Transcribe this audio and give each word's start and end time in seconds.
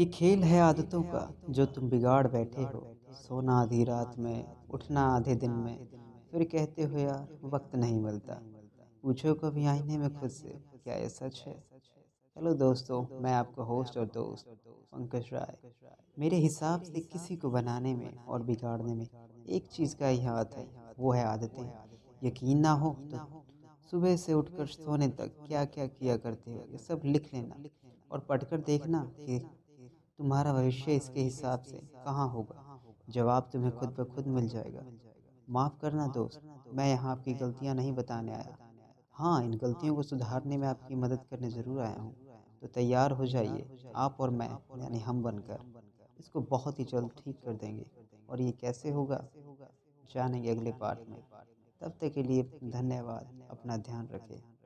ये 0.00 0.04
खेल 0.06 0.44
है 0.44 0.60
आदतों 0.60 1.02
का, 1.02 1.22
जो 1.50 1.64
तुम 1.66 1.88
बिगाड़ 1.90 2.26
बैठे 2.28 2.62
हो। 2.62 2.78
सोना 3.14 3.54
आधी 3.54 3.82
रात 3.84 4.14
में, 4.18 4.46
उठना 4.70 5.02
आधे 5.06 5.34
दिन 5.34 5.50
में। 5.50 5.88
फिर 6.32 6.44
कहते 6.44 6.82
हो, 6.82 6.98
यार, 6.98 7.26
वक्त 7.44 7.74
नहीं 7.76 7.98
मिलता। 8.00 8.34
पूछो 9.02 9.34
कभी 9.34 9.66
आईने 9.66 9.98
में 9.98 10.08
खुद 10.14 10.30
से, 10.30 10.54
क्या 10.84 10.94
ये 10.94 11.08
सच 11.08 11.42
है? 11.46 11.52
हेलो 12.36 12.54
दोस्तों, 12.54 13.02
मैं 13.22 13.34
आपका 13.34 13.62
होस्ट 13.62 13.98
और 13.98 14.06
दोस्त, 14.06 14.56
पंकज 14.92 15.28
राय। 15.32 15.56
मेरे 16.18 16.36
हिसाब 16.38 16.82
से 16.82 17.00
किसी 17.02 17.36
को 17.36 17.50
बनाने 17.50 17.94
में 17.94 18.16
और 18.16 18.42
बिगाड़ने 18.42 18.94
में 18.94 19.06
एक 19.48 19.68
चीज़ 19.68 19.96
का 19.96 20.06
ही 20.06 20.24
हाथ 20.24 20.58
है, 20.58 20.68
वो 20.98 21.12
है 21.12 21.24
आदतें। 21.26 21.72
यकीन 22.22 22.58
ना 22.58 22.72
हो 22.72 22.96
तो 23.12 23.44
सुबह 23.92 24.16
से 24.16 24.32
उठकर 24.32 24.66
सोने 24.68 25.08
तक 25.10 25.38
क्या 25.46 25.64
क्या 25.66 25.86
किया 25.88 26.16
करते 26.16 26.52
हो, 26.52 26.66
ये 26.72 26.78
सब 26.78 27.00
लिख 27.04 27.32
लेना 27.34 27.62
और 28.10 28.26
पढ़कर 28.28 28.60
देखना 28.66 29.10
कि 29.16 29.42
तुम्हारा 30.20 30.52
भविष्य 30.52 30.96
इसके 30.96 31.20
हिसाब 31.20 31.62
से 31.62 31.78
कहाँ 32.04 32.28
होगा? 32.28 32.64
जवाब 33.08 33.48
तुम्हें 33.52 33.72
खुद 33.72 33.94
ब 34.00 34.04
खुद 34.04 34.26
मिल 34.26 34.48
जाएगा। 34.48 34.84
माफ़ 35.48 35.78
करना 35.80 36.06
दोस्त, 36.06 36.40
मैं 36.74 36.88
यहाँ 36.88 37.10
आपकी 37.10 37.34
गलतियाँ 37.34 37.74
नहीं 37.74 37.92
बताने 37.92 38.32
आया। 38.32 38.56
हाँ 39.12 39.44
इन 39.44 39.54
गलतियों 39.54 39.94
को 39.94 40.02
सुधारने 40.02 40.56
में 40.56 40.68
आपकी 40.68 40.94
मदद 40.94 41.24
करने 41.30 41.50
ज़रूर 41.50 41.80
आया 41.80 42.00
हूँ। 42.00 42.14
तो 42.60 42.66
तैयार 42.66 43.12
हो 43.12 43.26
जाइए, 43.26 43.70
आप 43.94 44.20
और 44.20 44.30
मैं, 44.30 44.50
यानी 44.82 44.98
हम 44.98 45.22
बनकर। 45.22 45.64
इसको 46.20 46.40
बहुत 46.40 46.78
ही 46.78 46.84
जल्द 46.84 47.10
ठीक 47.18 47.36
कर 47.44 47.52
देंगे। 47.52 47.86
और 48.28 48.40
ये 48.40 48.52
कैसे 48.52 48.90
होगा? 48.90 49.24
जानेंगे 50.14 50.50
अगले 50.50 50.72
पार्ट 50.72 51.08
में। 51.08 51.20
तब 51.80 51.98
तक 52.00 52.12
के 52.14 52.22
लिए 52.22 52.42
धन्यवाद, 52.64 53.32
अपना 53.50 53.76
ध्यान 53.76 54.08
रखें। 54.08 54.59